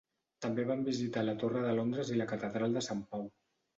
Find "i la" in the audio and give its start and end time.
2.15-2.27